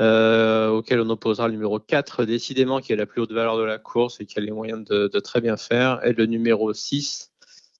euh, 0.00 0.68
auquel 0.68 1.00
on 1.00 1.10
opposera 1.10 1.48
le 1.48 1.54
numéro 1.54 1.80
4, 1.80 2.24
décidément, 2.24 2.80
qui 2.80 2.92
a 2.92 2.96
la 2.96 3.06
plus 3.06 3.20
haute 3.20 3.32
valeur 3.32 3.58
de 3.58 3.64
la 3.64 3.78
course 3.78 4.20
et 4.20 4.26
qui 4.26 4.38
a 4.38 4.42
les 4.42 4.52
moyens 4.52 4.84
de, 4.84 5.18
très 5.18 5.40
bien 5.40 5.56
faire, 5.56 6.04
et 6.06 6.12
le 6.12 6.26
numéro 6.26 6.72
6, 6.72 7.32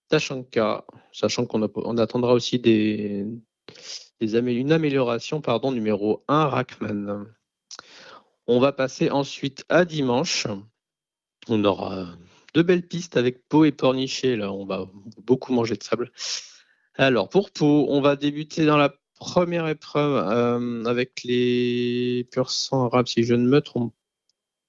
Tachanka, 0.08 0.84
sachant 1.12 1.46
qu'on 1.46 1.96
attendra 1.98 2.32
aussi 2.32 2.58
des, 2.58 3.26
une 4.20 4.72
amélioration, 4.72 5.40
pardon, 5.40 5.70
numéro 5.70 6.24
1, 6.26 6.46
Rackman. 6.46 7.26
On 8.48 8.58
va 8.58 8.72
passer 8.72 9.08
ensuite 9.08 9.64
à 9.68 9.84
dimanche. 9.84 10.48
On 11.48 11.64
aura 11.64 12.08
deux 12.56 12.62
belles 12.62 12.88
pistes 12.88 13.18
avec 13.18 13.46
Pau 13.50 13.66
et 13.66 13.70
Pornichet. 13.70 14.34
Là, 14.34 14.50
on 14.50 14.64
va 14.64 14.88
beaucoup 15.22 15.52
manger 15.52 15.76
de 15.76 15.82
sable. 15.82 16.10
Alors, 16.94 17.28
pour 17.28 17.50
Pau, 17.50 17.84
on 17.90 18.00
va 18.00 18.16
débuter 18.16 18.64
dans 18.64 18.78
la 18.78 18.94
première 19.14 19.68
épreuve 19.68 20.26
euh, 20.26 20.84
avec 20.86 21.22
les 21.22 22.26
pur 22.32 22.50
sang 22.50 22.86
arabes, 22.86 23.08
si 23.08 23.24
je 23.24 23.34
ne 23.34 23.46
me 23.46 23.60
trompe 23.60 23.92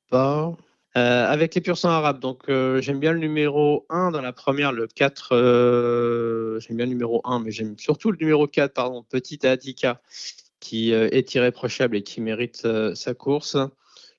pas. 0.09 0.53
Euh, 0.97 1.27
avec 1.27 1.55
les 1.55 1.61
pur 1.61 1.77
sang 1.77 1.91
arabes, 1.91 2.19
donc 2.19 2.49
euh, 2.49 2.81
j'aime 2.81 2.99
bien 2.99 3.13
le 3.13 3.19
numéro 3.19 3.85
1 3.89 4.11
dans 4.11 4.21
la 4.21 4.33
première, 4.33 4.73
le 4.73 4.87
4. 4.87 6.59
j'aime 6.59 6.75
bien 6.75 6.87
le 6.87 6.91
numéro 6.91 7.21
1, 7.23 7.39
mais 7.39 7.51
j'aime 7.51 7.77
surtout 7.77 8.11
le 8.11 8.17
numéro 8.19 8.47
4, 8.47 8.73
pardon, 8.73 9.01
Petit 9.03 9.47
Adika, 9.47 10.01
qui 10.59 10.91
est 10.91 11.33
irréprochable 11.35 11.95
et 11.95 12.03
qui 12.03 12.19
mérite 12.19 12.67
sa 12.95 13.13
course. 13.13 13.55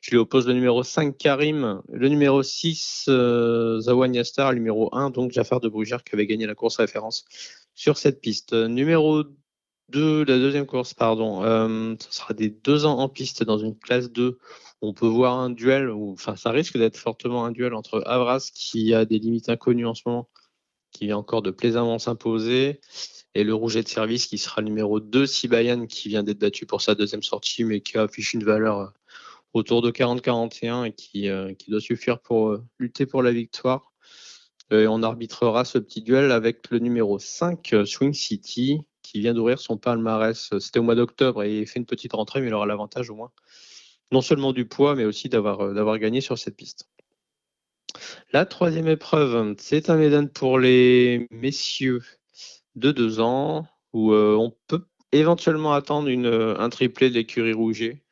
Je 0.00 0.10
lui 0.10 0.18
oppose 0.18 0.46
le 0.46 0.54
numéro 0.54 0.82
5, 0.82 1.16
Karim, 1.18 1.82
le 1.88 2.08
numéro 2.08 2.42
6, 2.42 3.06
euh, 3.08 3.80
Zawanya 3.80 4.22
Star, 4.24 4.52
le 4.52 4.58
numéro 4.58 4.94
1, 4.94 5.10
donc 5.10 5.32
Jafar 5.32 5.60
de 5.60 5.68
Brugère 5.68 6.04
qui 6.04 6.14
avait 6.14 6.26
gagné 6.26 6.46
la 6.46 6.54
course 6.54 6.76
référence 6.76 7.24
sur 7.74 7.98
cette 7.98 8.20
piste. 8.20 8.52
Numéro 8.52 9.24
2, 9.88 10.24
la 10.24 10.38
deuxième 10.38 10.66
course, 10.66 10.94
pardon, 10.94 11.42
euh, 11.44 11.94
ce 11.98 12.12
sera 12.14 12.34
des 12.34 12.48
deux 12.48 12.84
ans 12.84 12.98
en 12.98 13.08
piste 13.08 13.42
dans 13.42 13.58
une 13.58 13.76
classe 13.76 14.12
2. 14.12 14.38
On 14.82 14.92
peut 14.92 15.06
voir 15.06 15.38
un 15.38 15.50
duel, 15.50 15.90
enfin 15.90 16.36
ça 16.36 16.50
risque 16.50 16.78
d'être 16.78 16.96
fortement 16.96 17.44
un 17.44 17.50
duel 17.50 17.74
entre 17.74 18.02
Avras 18.06 18.50
qui 18.54 18.94
a 18.94 19.04
des 19.04 19.18
limites 19.18 19.48
inconnues 19.48 19.86
en 19.86 19.94
ce 19.94 20.02
moment, 20.06 20.28
qui 20.92 21.06
vient 21.06 21.16
encore 21.16 21.42
de 21.42 21.50
plaisamment 21.50 21.98
s'imposer, 21.98 22.80
et 23.34 23.44
le 23.44 23.54
rouget 23.54 23.82
de 23.82 23.88
service 23.88 24.26
qui 24.26 24.38
sera 24.38 24.60
le 24.60 24.68
numéro 24.68 25.00
2, 25.00 25.26
Sibayan 25.26 25.86
qui 25.86 26.08
vient 26.08 26.22
d'être 26.22 26.38
battu 26.38 26.66
pour 26.66 26.82
sa 26.82 26.94
deuxième 26.94 27.22
sortie 27.22 27.64
mais 27.64 27.80
qui 27.80 27.98
affiche 27.98 28.34
une 28.34 28.44
valeur 28.44 28.92
autour 29.54 29.82
de 29.82 29.90
40-41 29.90 30.86
et 30.86 30.92
qui, 30.92 31.28
euh, 31.28 31.54
qui, 31.54 31.70
doit 31.70 31.80
suffire 31.80 32.20
pour 32.20 32.50
euh, 32.50 32.64
lutter 32.78 33.06
pour 33.06 33.22
la 33.22 33.32
victoire. 33.32 33.92
On 34.70 35.02
arbitrera 35.02 35.64
ce 35.64 35.78
petit 35.78 36.02
duel 36.02 36.30
avec 36.30 36.70
le 36.70 36.78
numéro 36.78 37.18
5, 37.18 37.72
euh, 37.72 37.86
Swing 37.86 38.12
City, 38.12 38.82
qui 39.02 39.20
vient 39.20 39.32
d'ouvrir 39.32 39.58
son 39.58 39.78
palmarès. 39.78 40.50
C'était 40.58 40.78
au 40.78 40.82
mois 40.82 40.94
d'octobre 40.94 41.42
et 41.42 41.60
il 41.60 41.66
fait 41.66 41.78
une 41.78 41.86
petite 41.86 42.12
rentrée, 42.12 42.42
mais 42.42 42.48
il 42.48 42.54
aura 42.54 42.66
l'avantage 42.66 43.08
au 43.08 43.14
moins, 43.14 43.30
non 44.12 44.20
seulement 44.20 44.52
du 44.52 44.66
poids, 44.66 44.94
mais 44.94 45.06
aussi 45.06 45.30
d'avoir, 45.30 45.98
gagné 45.98 46.20
sur 46.20 46.36
cette 46.36 46.54
piste. 46.54 46.86
La 48.34 48.44
troisième 48.44 48.88
épreuve, 48.88 49.54
c'est 49.56 49.88
un 49.88 49.96
Médan 49.96 50.26
pour 50.26 50.58
les 50.58 51.26
messieurs 51.30 52.02
de 52.74 52.92
2 52.92 53.20
ans, 53.20 53.66
où 53.94 54.12
on 54.12 54.54
peut 54.66 54.84
éventuellement 55.12 55.72
attendre 55.72 56.10
un 56.10 56.68
triplé 56.68 57.08
de 57.08 57.14
l'écurie 57.14 57.54
Rouget 57.54 58.02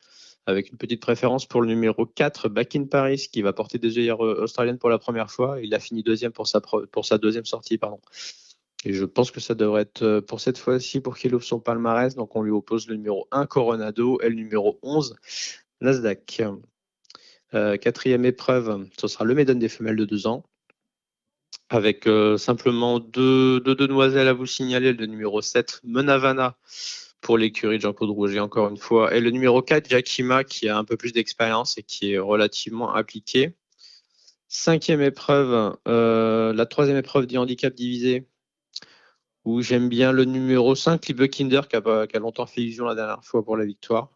avec 0.47 0.71
une 0.71 0.79
petite 0.79 1.03
préférence 1.03 1.45
pour 1.45 1.61
le 1.61 1.67
numéro 1.67 2.07
4, 2.07 2.49
Back 2.49 2.77
in 2.77 2.85
Paris, 2.85 3.29
qui 3.31 3.43
va 3.43 3.53
porter 3.53 3.79
des 3.79 3.99
œillères 3.99 4.25
euh, 4.25 4.43
australiennes 4.43 4.79
pour 4.79 4.91
la 4.91 4.99
première 4.99 5.31
fois. 5.31 5.61
Il 5.61 5.75
a 5.75 5.81
fini 5.81 6.05
deuxième 6.05 6.33
pour 6.33 6.47
sa, 6.47 7.19
deuxième 7.19 7.45
sortie. 7.45 7.79
Pardon. 7.79 8.01
Et 8.85 8.93
je 8.93 9.05
pense 9.05 9.33
que 9.33 9.41
ça 9.41 9.55
devrait 9.55 9.83
être 9.83 10.03
euh, 10.03 10.21
pour 10.21 10.41
cette 10.41 10.59
fois-ci 10.59 11.01
pour 11.01 11.19
qu'il 11.19 11.35
ouvre 11.35 11.45
son 11.45 11.59
palmarès. 11.59 12.15
Donc 12.15 12.37
on 12.37 12.43
lui 12.43 12.53
oppose 12.53 12.87
le 12.87 12.95
numéro 12.95 13.27
1 13.33 13.47
Coronado 13.47 14.21
et 14.23 14.29
le 14.29 14.37
numéro 14.37 14.79
11 14.83 15.17
Nasdaq. 15.81 16.43
Euh, 17.55 17.77
quatrième 17.77 18.25
épreuve, 18.25 18.87
ce 18.99 19.09
sera 19.09 19.25
le 19.25 19.35
Médon 19.35 19.55
des 19.55 19.69
femelles 19.69 19.97
de 19.97 20.05
2 20.05 20.29
ans. 20.29 20.45
Avec 21.69 22.09
simplement 22.37 23.01
deux, 23.01 23.59
deux, 23.59 23.75
demoiselles 23.75 24.29
à 24.29 24.33
vous 24.33 24.47
signaler. 24.47 24.93
Le 24.93 25.07
numéro 25.07 25.43
7 25.43 25.81
Menavana 25.83 26.57
pour 27.21 27.39
l'écurie 27.39 27.79
de 27.79 27.83
Jean-Claude 27.83 28.11
Rouget 28.11 28.41
encore 28.41 28.69
une 28.69 28.77
fois. 28.77 29.15
Et 29.15 29.21
le 29.21 29.31
numéro 29.31 29.63
4 29.63 29.89
Jakima 29.89 30.45
qui 30.45 30.69
a 30.69 30.77
un 30.77 30.85
peu 30.85 30.97
plus 30.97 31.13
d'expérience 31.13 31.79
et 31.79 31.83
qui 31.83 32.13
est 32.13 32.19
relativement 32.19 32.93
appliqué. 32.95 33.55
Cinquième 34.49 35.03
épreuve, 35.03 35.77
la 35.87 36.67
troisième 36.67 36.97
épreuve 36.97 37.27
du 37.27 37.37
handicap 37.37 37.75
divisé 37.75 38.29
où 39.47 39.63
j'aime 39.63 39.89
bien 39.89 40.13
le 40.13 40.25
numéro 40.25 40.75
5, 40.75 41.07
Liebe 41.07 41.29
Kinder, 41.29 41.69
qui 41.69 41.77
a, 41.77 42.19
longtemps 42.19 42.47
fait 42.47 42.63
illusion 42.63 42.85
la 42.85 42.97
dernière 42.97 43.25
fois 43.25 43.45
pour 43.45 43.57
la 43.57 43.65
victoire. 43.65 44.11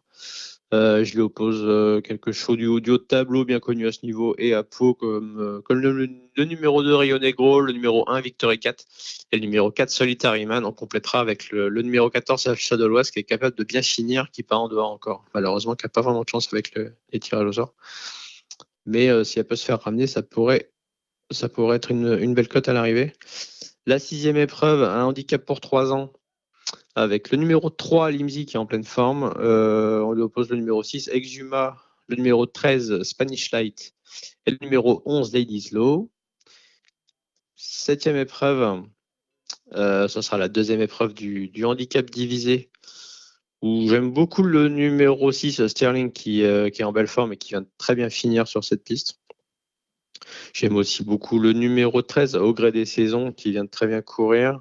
Euh, 0.73 1.03
je 1.03 1.15
lui 1.15 1.21
oppose 1.21 1.61
euh, 1.65 1.99
quelque 1.99 2.31
chose 2.31 2.55
du 2.55 2.65
audio 2.65 2.97
de 2.97 3.03
tableau 3.03 3.43
bien 3.43 3.59
connu 3.59 3.87
à 3.87 3.91
ce 3.91 4.05
niveau 4.05 4.35
et 4.37 4.53
à 4.53 4.63
Pau 4.63 4.93
comme, 4.93 5.37
euh, 5.37 5.61
le, 5.69 6.45
numéro 6.45 6.81
2 6.81 6.95
Rio 6.95 7.19
Negro, 7.19 7.59
le 7.59 7.73
numéro 7.73 8.09
1 8.09 8.21
Victory 8.21 8.57
4 8.57 8.85
et 9.33 9.35
le 9.35 9.41
numéro 9.41 9.69
4 9.69 9.89
Solitary 9.89 10.45
Man. 10.45 10.63
On 10.63 10.71
complétera 10.71 11.19
avec 11.19 11.51
le, 11.51 11.69
numéro 11.81 12.09
14 12.09 12.55
Shadow 12.55 13.01
qui 13.03 13.19
est 13.19 13.23
capable 13.23 13.57
de 13.57 13.65
bien 13.65 13.81
finir, 13.81 14.31
qui 14.31 14.43
part 14.43 14.61
en 14.61 14.69
dehors 14.69 14.91
encore. 14.91 15.25
Malheureusement, 15.33 15.75
qui 15.75 15.85
n'a 15.85 15.89
pas 15.89 16.01
vraiment 16.01 16.23
de 16.23 16.29
chance 16.29 16.47
avec 16.53 16.73
les 17.11 17.19
tirages 17.19 17.47
au 17.47 17.51
sort. 17.51 17.73
Mais 18.85 19.25
si 19.25 19.39
elle 19.39 19.45
peut 19.45 19.57
se 19.57 19.65
faire 19.65 19.81
ramener, 19.81 20.07
ça 20.07 20.23
pourrait, 20.23 20.71
ça 21.31 21.49
pourrait 21.49 21.75
être 21.75 21.91
une, 21.91 22.17
une 22.17 22.33
belle 22.33 22.47
cote 22.47 22.69
à 22.69 22.73
l'arrivée. 22.73 23.11
La 23.85 23.99
sixième 23.99 24.37
épreuve, 24.37 24.83
un 24.83 25.03
handicap 25.03 25.45
pour 25.45 25.59
3 25.59 25.91
ans, 25.91 26.13
avec 26.95 27.31
le 27.31 27.37
numéro 27.37 27.69
3, 27.69 28.11
Limzi, 28.11 28.45
qui 28.45 28.55
est 28.55 28.59
en 28.59 28.65
pleine 28.65 28.83
forme. 28.83 29.33
Euh, 29.37 30.01
on 30.01 30.11
lui 30.13 30.21
oppose 30.21 30.49
le 30.49 30.57
numéro 30.57 30.83
6, 30.83 31.09
Exuma, 31.09 31.77
le 32.07 32.17
numéro 32.17 32.45
13, 32.45 33.03
Spanish 33.03 33.51
Light, 33.51 33.93
et 34.45 34.51
le 34.51 34.57
numéro 34.61 35.01
11, 35.05 35.33
Ladies 35.33 35.69
Low. 35.71 36.11
Septième 37.55 38.17
épreuve, 38.17 38.83
euh, 39.73 40.07
ce 40.07 40.21
sera 40.21 40.37
la 40.37 40.49
deuxième 40.49 40.81
épreuve 40.81 41.13
du, 41.13 41.63
handicap 41.63 42.09
divisé, 42.09 42.69
où 43.61 43.87
j'aime 43.87 44.11
beaucoup 44.11 44.43
le 44.43 44.67
numéro 44.67 45.31
6, 45.31 45.67
Sterling, 45.67 46.11
qui, 46.11 46.43
euh, 46.43 46.69
qui, 46.69 46.81
est 46.81 46.85
en 46.85 46.91
belle 46.91 47.07
forme 47.07 47.33
et 47.33 47.37
qui 47.37 47.49
vient 47.49 47.65
très 47.77 47.95
bien 47.95 48.09
finir 48.09 48.47
sur 48.47 48.63
cette 48.63 48.83
piste. 48.83 49.19
J'aime 50.53 50.75
aussi 50.75 51.03
beaucoup 51.03 51.39
le 51.39 51.53
numéro 51.53 52.01
13, 52.01 52.35
au 52.35 52.53
gré 52.53 52.71
des 52.71 52.85
saisons, 52.85 53.31
qui 53.31 53.51
vient 53.51 53.63
de 53.63 53.69
très 53.69 53.87
bien 53.87 54.01
courir. 54.01 54.59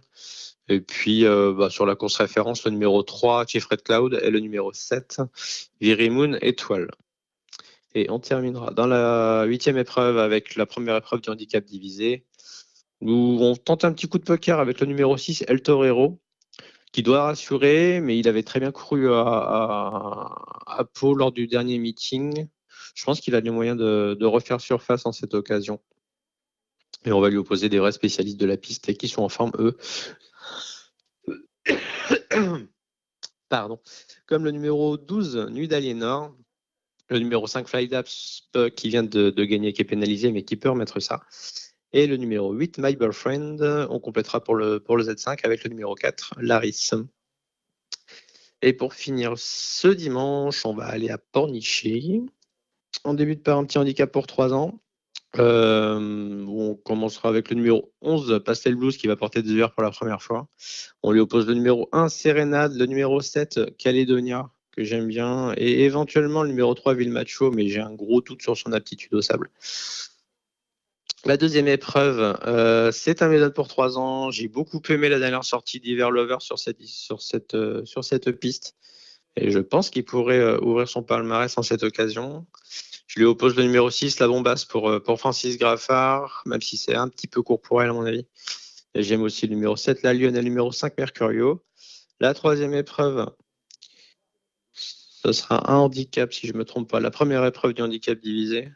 Et 0.71 0.81
puis, 0.81 1.27
euh, 1.27 1.53
bah, 1.53 1.69
sur 1.69 1.85
la 1.85 1.97
course 1.97 2.17
référence, 2.17 2.65
le 2.65 2.71
numéro 2.71 3.03
3, 3.03 3.45
Chief 3.47 3.67
Red 3.67 3.83
Cloud, 3.83 4.19
et 4.23 4.31
le 4.31 4.41
numéro 4.41 4.73
7, 4.73 5.21
Moon 5.83 6.39
Étoile. 6.41 6.91
Et 7.95 8.09
on 8.09 8.21
terminera 8.21 8.71
dans 8.71 8.87
la 8.87 9.45
huitième 9.45 9.77
épreuve 9.77 10.17
avec 10.17 10.55
la 10.55 10.65
première 10.65 10.97
épreuve 10.97 11.21
du 11.21 11.29
handicap 11.29 11.65
divisé, 11.65 12.25
où 13.01 13.39
on 13.41 13.57
tente 13.57 13.85
un 13.85 13.93
petit 13.93 14.09
coup 14.09 14.19
de 14.19 14.25
poker 14.25 14.61
avec 14.61 14.81
le 14.81 14.87
numéro 14.87 15.17
6, 15.17 15.45
El 15.49 15.61
Torero, 15.61 16.21
qui 16.93 17.03
doit 17.03 17.25
rassurer, 17.25 18.01
mais 18.01 18.19
il 18.19 18.29
avait 18.29 18.45
très 18.45 18.61
bien 18.61 18.71
couru 18.71 19.13
à, 19.13 20.37
Pau 20.95 21.15
lors 21.15 21.33
du 21.33 21.47
dernier 21.47 21.79
meeting 21.79 22.49
je 22.95 23.05
pense 23.05 23.21
qu'il 23.21 23.35
a 23.35 23.41
les 23.41 23.51
moyens 23.51 23.77
de, 23.79 24.25
refaire 24.25 24.61
surface 24.61 25.07
en 25.07 25.13
cette 25.13 25.35
occasion. 25.35 25.81
Et 27.05 27.13
on 27.13 27.21
va 27.21 27.31
lui 27.31 27.39
opposer 27.39 27.69
des 27.69 27.79
vrais 27.79 27.93
spécialistes 27.93 28.39
de 28.39 28.47
la 28.47 28.57
piste 28.57 28.89
et 28.89 28.95
qui 28.95 29.09
sont 29.09 29.23
en 29.23 29.29
forme, 29.29 29.53
eux. 29.59 29.77
Pardon. 33.49 33.81
Comme 34.27 34.45
le 34.45 34.51
numéro 34.51 34.97
12, 34.97 35.49
Nuit 35.51 35.69
d'Aliénor, 35.69 36.35
le 37.09 37.19
numéro 37.19 37.47
5, 37.47 37.69
Flydaps, 37.69 38.49
euh, 38.57 38.71
qui 38.71 38.89
vient 38.89 39.03
de, 39.03 39.31
gagner, 39.45 39.73
qui 39.73 39.83
est 39.83 39.85
pénalisé, 39.85 40.31
mais 40.33 40.45
qui 40.45 40.57
peut 40.57 40.71
remettre 40.71 41.01
ça. 41.01 41.23
Et 41.93 42.07
le 42.07 42.17
numéro 42.17 42.53
8, 42.53 42.79
My 42.79 42.97
Girlfriend, 42.97 43.59
on 43.91 43.99
complétera 43.99 44.43
pour 44.43 44.55
le, 44.55 44.79
pour 44.79 44.97
le 44.97 45.05
Z5 45.05 45.41
avec 45.45 45.65
le 45.65 45.71
numéro 45.71 45.95
4, 45.95 46.35
Laris. 46.39 46.93
Et 48.63 48.73
pour 48.73 48.95
finir 48.95 49.35
ce 49.37 49.89
dimanche, 49.89 50.65
on 50.67 50.75
va 50.75 50.85
aller 50.85 51.09
à 51.11 51.19
Pornichet. 51.19 52.21
On 53.05 53.15
débute 53.15 53.43
par 53.43 53.59
un 53.59 53.65
petit 53.65 53.79
handicap 53.79 54.11
pour 54.13 54.27
3 54.27 54.53
ans. 54.53 54.81
Euh, 55.39 56.45
on 56.49 56.75
commencera 56.75 57.29
avec 57.29 57.51
le 57.51 57.57
numéro 57.57 57.93
11, 58.03 58.43
Pastel 58.45 58.75
Blues, 58.75 58.97
qui 58.97 59.07
va 59.07 59.17
porter 59.17 59.43
des 59.43 59.57
heures 59.57 59.73
pour 59.73 59.83
la 59.83 59.91
première 59.91 60.23
fois. 60.23 60.49
On 61.03 61.13
lui 61.13 61.21
oppose 61.21 61.47
le 61.47 61.55
numéro 61.55 61.89
1, 61.93 62.09
Serenade, 62.09 62.75
le 62.75 62.87
numéro 62.87 63.21
7, 63.21 63.77
Caledonia, 63.79 64.51
que 64.73 64.83
j'aime 64.83 65.07
bien, 65.07 65.53
et 65.57 65.85
éventuellement 65.85 66.43
le 66.43 66.49
numéro 66.49 66.75
3, 66.75 66.95
Villemacho, 66.95 67.53
mais 67.53 67.69
j'ai 67.69 67.81
un 67.81 67.95
gros 67.95 68.21
doute 68.21 68.43
sur 68.43 68.57
son 68.57 68.73
aptitude 68.73 69.15
au 69.15 69.23
sable. 69.23 69.51
La 71.27 71.37
deuxième 71.37 71.69
épreuve, 71.69 72.39
euh, 72.47 72.91
c'est 72.93 73.23
un 73.23 73.29
méthode 73.29 73.55
pour 73.55 73.69
3 73.69 73.99
ans. 73.99 74.31
J'ai 74.31 74.49
beaucoup 74.49 74.81
aimé 74.89 75.09
la 75.09 75.19
dernière 75.19 75.45
sortie 75.45 75.79
d'Hiver 75.79 76.11
Lover 76.11 76.39
sur 76.41 76.59
cette, 76.59 76.83
sur 76.83 77.21
cette, 77.21 77.55
euh, 77.55 77.85
sur 77.85 78.05
cette 78.05 78.31
piste. 78.33 78.75
Et 79.37 79.51
je 79.51 79.59
pense 79.59 79.91
qu'il 79.91 80.05
pourrait 80.05 80.57
ouvrir 80.57 80.89
son 80.89 81.03
palmarès 81.03 81.57
en 81.57 81.63
cette 81.63 81.85
occasion. 81.85 82.47
Je 83.11 83.19
lui 83.19 83.27
oppose 83.27 83.57
le 83.57 83.65
numéro 83.65 83.91
6, 83.91 84.21
la 84.21 84.29
bombasse 84.29 84.65
pour, 84.65 84.89
euh, 84.89 85.01
pour 85.01 85.19
Francis 85.19 85.59
Graffard, 85.59 86.45
même 86.47 86.63
si 86.63 86.77
c'est 86.77 86.95
un 86.95 87.09
petit 87.09 87.27
peu 87.27 87.43
court 87.43 87.61
pour 87.61 87.83
elle, 87.83 87.91
à 87.91 87.93
mon 87.93 88.05
avis. 88.05 88.25
Et 88.95 89.03
j'aime 89.03 89.23
aussi 89.23 89.49
le 89.49 89.57
numéro 89.57 89.75
7, 89.75 90.05
la 90.05 90.15
Lyon, 90.15 90.29
et 90.29 90.37
le 90.37 90.43
numéro 90.43 90.71
5, 90.71 90.97
Mercurio. 90.97 91.61
La 92.21 92.35
troisième 92.35 92.73
épreuve, 92.73 93.29
ce 94.75 95.33
sera 95.33 95.73
un 95.73 95.79
handicap, 95.79 96.33
si 96.33 96.47
je 96.47 96.53
ne 96.53 96.59
me 96.59 96.65
trompe 96.65 96.89
pas. 96.89 97.01
La 97.01 97.11
première 97.11 97.45
épreuve 97.45 97.75
du 97.75 97.83
handicap 97.83 98.17
divisé. 98.17 98.69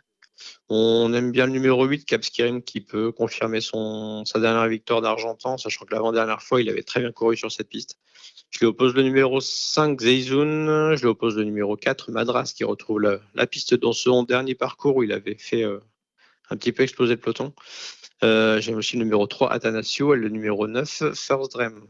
On 0.69 1.13
aime 1.13 1.31
bien 1.31 1.47
le 1.47 1.53
numéro 1.53 1.85
8, 1.85 2.05
Capskirim, 2.05 2.63
qui 2.63 2.81
peut 2.81 3.13
confirmer 3.13 3.61
sa 3.61 4.41
dernière 4.41 4.67
victoire 4.69 5.01
d'Argentan, 5.01 5.59
sachant 5.59 5.85
que 5.85 5.95
l'avant-dernière 5.95 6.43
fois, 6.43 6.61
il 6.61 6.69
avait 6.69 6.83
très 6.83 7.01
bien 7.01 7.13
couru 7.13 7.37
sur 7.37 7.53
cette 7.53 7.69
piste. 7.69 7.99
Je 8.51 8.61
lui 8.61 8.67
oppose 8.67 8.95
le 8.95 9.03
numéro 9.03 9.41
5, 9.41 10.01
Zeizun. 10.01 10.95
Je 10.95 11.01
lui 11.01 11.09
oppose 11.09 11.37
le 11.37 11.45
numéro 11.45 11.77
4, 11.77 12.13
Madras, 12.13 12.53
qui 12.57 12.65
retrouve 12.65 13.01
la, 13.01 13.47
piste 13.47 13.75
dans 13.75 13.93
son 13.93 14.23
dernier 14.23 14.55
parcours 14.55 14.97
où 14.97 15.03
il 15.03 15.13
avait 15.13 15.37
fait 15.37 15.65
euh, 15.65 15.81
un 16.51 16.57
petit 16.57 16.73
peu 16.73 16.85
exploser 16.85 17.15
le 17.15 17.21
peloton. 17.21 17.53
Euh, 18.23 18.61
J'aime 18.61 18.77
aussi 18.77 18.97
le 18.97 19.03
numéro 19.05 19.27
3, 19.27 19.53
Atanasio, 19.53 20.15
et 20.15 20.19
le 20.19 20.29
numéro 20.29 20.67
9, 20.69 21.15
First 21.15 21.53
Dream. 21.53 21.87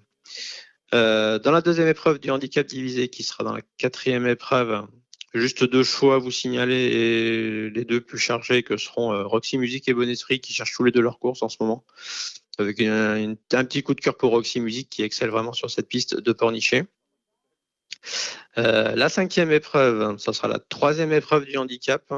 Euh, 0.95 1.39
dans 1.39 1.51
la 1.51 1.61
deuxième 1.61 1.89
épreuve 1.89 2.19
du 2.19 2.31
handicap 2.31 2.67
divisé, 2.67 3.09
qui 3.09 3.23
sera 3.25 3.45
dans 3.45 3.53
la 3.53 3.63
quatrième 3.79 4.27
épreuve, 4.27 4.87
juste 5.35 5.65
deux 5.65 5.85
choix 5.85 6.17
à 6.17 6.19
vous 6.19 6.31
signaler, 6.31 6.75
et 6.75 7.71
les 7.71 7.85
deux 7.85 8.01
plus 8.01 8.19
chargés 8.19 8.63
que 8.63 8.77
seront 8.77 9.27
Roxy 9.29 9.59
Music 9.59 9.89
et 9.89 9.95
Bon 9.95 10.09
Esprit, 10.09 10.41
qui 10.41 10.53
cherchent 10.53 10.75
tous 10.75 10.85
les 10.85 10.93
deux 10.93 11.01
leur 11.01 11.19
course 11.19 11.43
en 11.43 11.49
ce 11.49 11.57
moment 11.61 11.85
avec 12.59 12.81
un, 12.81 13.35
petit 13.65 13.83
coup 13.83 13.95
de 13.95 14.01
cœur 14.01 14.17
pour 14.17 14.31
Roxy 14.31 14.61
Music 14.61 14.89
qui 14.89 15.03
excelle 15.03 15.31
vraiment 15.31 15.53
sur 15.53 15.71
cette 15.71 15.89
piste 15.89 16.17
de 16.17 16.33
Pornichet. 16.33 16.87
Euh, 18.59 18.95
la 18.95 19.09
cinquième 19.09 19.51
épreuve, 19.51 20.19
ça 20.19 20.33
sera 20.33 20.49
la 20.49 20.59
troisième 20.59 21.13
épreuve 21.13 21.47
du 21.47 21.57
handicap, 21.57 22.13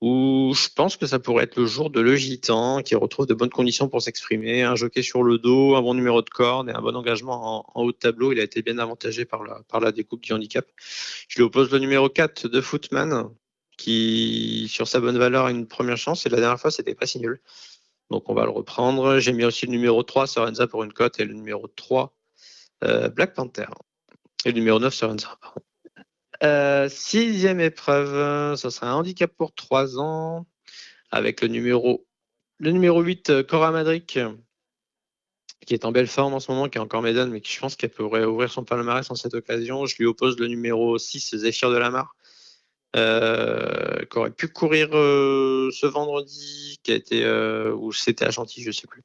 où 0.00 0.52
je 0.54 0.68
pense 0.74 0.96
que 0.96 1.06
ça 1.06 1.18
pourrait 1.18 1.44
être 1.44 1.56
le 1.56 1.66
jour 1.66 1.90
de 1.90 2.00
Le 2.00 2.14
Gitan, 2.16 2.82
qui 2.82 2.94
retrouve 2.94 3.26
de 3.26 3.34
bonnes 3.34 3.50
conditions 3.50 3.88
pour 3.88 4.00
s'exprimer, 4.00 4.62
un 4.62 4.76
jockey 4.76 5.02
sur 5.02 5.24
le 5.24 5.38
dos, 5.38 5.74
un 5.74 5.82
bon 5.82 5.94
numéro 5.94 6.22
de 6.22 6.30
corde 6.30 6.68
et 6.68 6.72
un 6.72 6.80
bon 6.80 6.94
engagement 6.94 7.64
en, 7.76 7.82
haut 7.82 7.92
de 7.92 7.96
tableau. 7.96 8.32
Il 8.32 8.38
a 8.38 8.44
été 8.44 8.62
bien 8.62 8.78
avantagé 8.78 9.24
par 9.24 9.42
la, 9.42 9.60
par 9.68 9.80
la 9.80 9.90
découpe 9.90 10.22
du 10.22 10.32
handicap. 10.32 10.66
Je 11.28 11.36
lui 11.38 11.42
oppose 11.42 11.70
le 11.72 11.78
numéro 11.80 12.08
4 12.08 12.46
de 12.46 12.60
Footman, 12.60 13.30
qui, 13.76 14.68
sur 14.70 14.86
sa 14.86 15.00
bonne 15.00 15.18
valeur, 15.18 15.46
a 15.46 15.50
une 15.50 15.66
première 15.66 15.96
chance, 15.96 16.26
et 16.26 16.28
la 16.28 16.38
dernière 16.38 16.60
fois, 16.60 16.70
c'était 16.70 16.94
pas 16.94 17.06
si 17.06 17.18
nul. 17.18 17.40
Donc 18.10 18.28
on 18.28 18.34
va 18.34 18.44
le 18.44 18.50
reprendre. 18.50 19.18
J'ai 19.18 19.32
mis 19.32 19.44
aussi 19.44 19.66
le 19.66 19.72
numéro 19.72 20.02
3, 20.02 20.26
Sorenza 20.26 20.66
pour 20.66 20.84
une 20.84 20.92
cote, 20.92 21.18
et 21.20 21.24
le 21.24 21.34
numéro 21.34 21.66
3, 21.66 22.14
euh, 22.84 23.08
Black 23.08 23.34
Panther. 23.34 23.66
Et 24.44 24.50
le 24.50 24.54
numéro 24.54 24.78
9, 24.78 24.94
Sorenza. 24.94 25.38
Euh, 26.42 26.88
sixième 26.88 27.60
épreuve, 27.60 28.56
ce 28.56 28.70
sera 28.70 28.90
un 28.90 28.94
handicap 28.94 29.32
pour 29.36 29.54
3 29.54 29.98
ans, 29.98 30.46
avec 31.10 31.40
le 31.40 31.48
numéro, 31.48 32.06
le 32.58 32.70
numéro 32.70 33.02
8, 33.02 33.42
Cora 33.46 33.70
Madric, 33.70 34.18
qui 35.66 35.74
est 35.74 35.84
en 35.84 35.92
belle 35.92 36.06
forme 36.06 36.34
en 36.34 36.40
ce 36.40 36.50
moment, 36.50 36.68
qui 36.68 36.78
est 36.78 36.80
encore 36.80 37.02
médane, 37.02 37.30
mais 37.30 37.40
qui 37.40 37.52
je 37.52 37.60
pense 37.60 37.76
qu'elle 37.76 37.90
pourrait 37.90 38.24
ouvrir 38.24 38.50
son 38.50 38.64
palmarès 38.64 39.10
en 39.10 39.14
cette 39.14 39.34
occasion. 39.34 39.86
Je 39.86 39.96
lui 39.96 40.06
oppose 40.06 40.38
le 40.38 40.46
numéro 40.46 40.96
6, 40.98 41.36
Zéphyr 41.36 41.70
de 41.70 41.76
la 41.76 41.90
euh, 42.96 44.04
qui 44.10 44.18
aurait 44.18 44.30
pu 44.30 44.48
courir 44.48 44.88
euh, 44.94 45.70
ce 45.72 45.86
vendredi, 45.86 46.80
qui 46.82 46.92
a 46.92 46.94
été 46.94 47.22
euh, 47.24 47.74
ou 47.74 47.92
c'était 47.92 48.24
à 48.24 48.30
Chantilly, 48.30 48.64
je 48.64 48.72
sais 48.72 48.86
plus. 48.86 49.02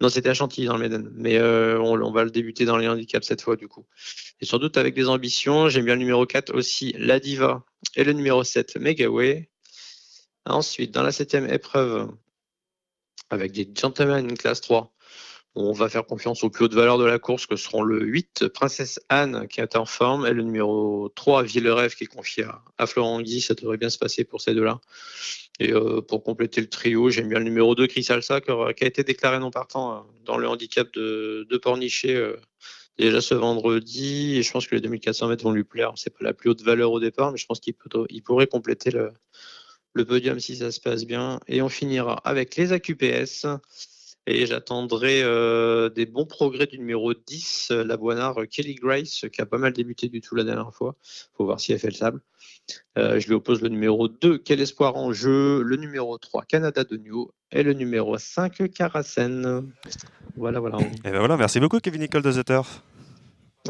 Non, 0.00 0.08
c'était 0.08 0.28
à 0.28 0.34
Chantilly 0.34 0.66
dans 0.66 0.76
le 0.76 0.88
Méden, 0.88 1.10
mais 1.14 1.40
on, 1.40 2.12
va 2.12 2.24
le 2.24 2.30
débuter 2.30 2.64
dans 2.64 2.76
les 2.76 2.86
handicaps 2.86 3.26
cette 3.26 3.42
fois 3.42 3.56
du 3.56 3.66
coup. 3.66 3.84
Et 4.40 4.46
sans 4.46 4.58
doute 4.58 4.76
avec 4.76 4.94
des 4.94 5.08
ambitions, 5.08 5.68
j'aime 5.68 5.84
bien 5.84 5.94
le 5.94 6.00
numéro 6.00 6.24
4 6.24 6.54
aussi, 6.54 6.94
la 6.98 7.18
Diva, 7.18 7.64
et 7.96 8.04
le 8.04 8.12
numéro 8.12 8.44
7, 8.44 8.76
Megaway. 8.76 9.50
Ensuite, 10.46 10.92
dans 10.92 11.02
la 11.02 11.12
septième 11.12 11.50
épreuve, 11.52 12.10
avec 13.30 13.52
des 13.52 13.68
gentlemen 13.74 14.36
classe 14.36 14.60
3, 14.60 14.92
On 15.54 15.72
va 15.72 15.88
faire 15.88 16.06
confiance 16.06 16.44
aux 16.44 16.50
plus 16.50 16.66
hautes 16.66 16.74
valeurs 16.74 16.98
de 16.98 17.04
la 17.04 17.18
course, 17.18 17.46
que 17.46 17.56
seront 17.56 17.82
le 17.82 18.04
8, 18.04 18.48
Princesse 18.48 19.00
Anne, 19.08 19.48
qui 19.48 19.60
est 19.60 19.76
en 19.76 19.86
forme, 19.86 20.24
et 20.26 20.32
le 20.32 20.44
numéro 20.44 21.08
3, 21.16 21.42
Villerève, 21.42 21.96
qui 21.96 22.04
est 22.04 22.06
confié 22.06 22.46
à, 22.76 22.86
Florent 22.86 23.20
Guy. 23.20 23.40
Ça 23.40 23.54
devrait 23.54 23.76
bien 23.76 23.90
se 23.90 23.98
passer 23.98 24.24
pour 24.24 24.40
ces 24.40 24.54
deux-là. 24.54 24.80
Et 25.60 25.72
euh, 25.72 26.00
pour 26.00 26.22
compléter 26.22 26.60
le 26.60 26.68
trio, 26.68 27.10
j'aime 27.10 27.28
bien 27.28 27.38
le 27.38 27.44
numéro 27.44 27.74
2, 27.74 27.86
Chris 27.88 28.06
Alsa, 28.08 28.40
qui, 28.40 28.50
a 28.50 28.86
été 28.86 29.02
déclaré 29.02 29.38
non 29.40 29.50
partant 29.50 29.92
euh, 29.92 30.00
dans 30.24 30.36
le 30.38 30.48
handicap 30.48 30.92
de, 30.94 31.46
de 31.50 31.56
Pornichet 31.56 32.14
euh, 32.14 32.36
déjà 32.96 33.20
ce 33.20 33.34
vendredi. 33.34 34.36
Et 34.36 34.42
je 34.42 34.52
pense 34.52 34.68
que 34.68 34.76
les 34.76 34.80
2400 34.80 35.28
mètres 35.28 35.42
vont 35.42 35.50
lui 35.50 35.64
plaire. 35.64 35.92
C'est 35.96 36.16
pas 36.16 36.24
la 36.24 36.32
plus 36.32 36.50
haute 36.50 36.62
valeur 36.62 36.92
au 36.92 37.00
départ, 37.00 37.32
mais 37.32 37.38
je 37.38 37.46
pense 37.46 37.58
qu'il 37.58 37.74
pourrait 38.22 38.46
compléter 38.46 38.92
le, 38.92 39.10
le 39.94 40.04
podium 40.04 40.38
si 40.38 40.56
ça 40.56 40.70
se 40.70 40.80
passe 40.80 41.04
bien. 41.04 41.40
Et 41.48 41.60
on 41.60 41.68
finira 41.68 42.14
avec 42.24 42.54
les 42.56 42.72
AQPS. 42.72 43.46
Et 44.30 44.44
j'attendrai 44.44 45.22
des 45.94 46.04
bons 46.04 46.26
progrès 46.26 46.66
du 46.66 46.78
numéro 46.78 47.14
10, 47.14 47.70
la 47.70 47.96
Boinard 47.96 48.46
Kelly 48.50 48.74
Grace, 48.74 49.24
qui 49.32 49.40
a 49.40 49.46
pas 49.46 49.56
mal 49.56 49.72
débuté 49.72 50.08
du 50.08 50.20
tout 50.20 50.34
la 50.34 50.44
dernière 50.44 50.74
fois. 50.74 50.96
Il 51.02 51.36
faut 51.38 51.46
voir 51.46 51.58
si 51.58 51.72
elle 51.72 51.78
fait 51.78 51.88
le 51.88 51.94
sable. 51.94 52.20
Euh, 52.96 53.20
je 53.20 53.28
lui 53.28 53.34
oppose 53.34 53.62
le 53.62 53.68
numéro 53.68 54.08
2, 54.08 54.38
Quel 54.38 54.60
Espoir 54.60 54.96
en 54.96 55.12
jeu, 55.12 55.62
le 55.62 55.76
numéro 55.76 56.18
3, 56.18 56.44
Canada 56.44 56.84
de 56.84 56.96
New, 56.96 57.30
et 57.52 57.62
le 57.62 57.72
numéro 57.72 58.18
5, 58.18 58.70
Caracen. 58.72 59.72
Voilà, 60.36 60.60
voilà. 60.60 60.78
Et 61.04 61.10
ben 61.10 61.18
voilà, 61.18 61.36
merci 61.36 61.60
beaucoup, 61.60 61.78
Kevin 61.78 62.02
Nicole 62.02 62.22
de 62.22 62.30
Zetter. 62.30 62.60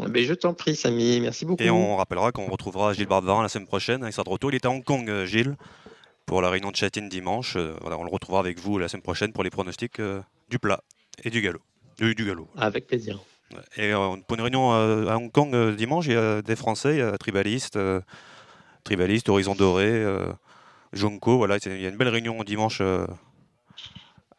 Mais 0.07 0.23
je 0.23 0.33
t'en 0.33 0.53
prie, 0.53 0.75
Samy, 0.75 1.19
merci 1.19 1.45
beaucoup. 1.45 1.61
Et 1.61 1.69
on 1.69 1.97
rappellera 1.97 2.31
qu'on 2.31 2.47
retrouvera 2.47 2.93
Gilles 2.93 3.07
Bardvarin 3.07 3.41
la 3.41 3.49
semaine 3.49 3.67
prochaine 3.67 4.01
avec 4.03 4.13
sa 4.13 4.23
de 4.23 4.29
retour. 4.29 4.51
Il 4.51 4.55
était 4.55 4.67
à 4.67 4.71
Hong 4.71 4.83
Kong, 4.83 5.25
Gilles 5.25 5.55
pour 6.25 6.41
la 6.41 6.49
réunion 6.49 6.71
de 6.71 6.75
Châtine 6.75 7.09
dimanche. 7.09 7.55
Euh, 7.55 7.75
voilà, 7.81 7.97
on 7.97 8.03
le 8.03 8.09
retrouvera 8.09 8.39
avec 8.39 8.59
vous 8.59 8.77
la 8.77 8.87
semaine 8.87 9.01
prochaine 9.01 9.33
pour 9.33 9.43
les 9.43 9.49
pronostics 9.49 9.99
euh, 9.99 10.21
du 10.49 10.59
plat 10.59 10.81
et 11.23 11.29
du 11.29 11.41
galop. 11.41 11.61
Du, 11.97 12.15
du 12.15 12.25
galop. 12.25 12.47
Avec 12.55 12.87
plaisir. 12.87 13.19
Et 13.77 13.91
pour 14.27 14.37
une 14.37 14.41
réunion 14.41 14.71
à 14.71 15.15
Hong 15.15 15.31
Kong 15.31 15.75
dimanche, 15.75 16.05
il 16.05 16.13
y 16.13 16.15
a 16.15 16.43
des 16.43 16.55
Français, 16.55 16.93
il 16.93 16.99
y 16.99 17.01
a 17.01 17.17
Tribaliste, 17.17 17.79
Tribaliste, 18.83 19.29
Horizon 19.29 19.55
Doré, 19.55 20.05
Jonko. 20.93 21.37
Voilà, 21.37 21.57
il 21.65 21.81
y 21.81 21.85
a 21.85 21.89
une 21.89 21.97
belle 21.97 22.09
réunion 22.09 22.43
dimanche 22.43 22.81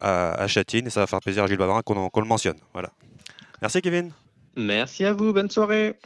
à, 0.01 0.33
à, 0.33 0.47
Châtine 0.47 0.87
et 0.87 0.89
ça 0.89 1.01
va 1.01 1.07
faire 1.07 1.19
plaisir 1.19 1.43
à 1.43 1.47
Gilles 1.47 1.57
Bavarin 1.57 1.81
qu'on 1.81 2.21
le 2.21 2.27
mentionne. 2.27 2.57
Voilà. 2.73 2.89
Merci 3.61 3.81
Kevin. 3.81 4.11
Merci 4.55 5.05
à 5.05 5.13
vous, 5.13 5.31
bonne 5.31 5.49
soirée. 5.49 5.97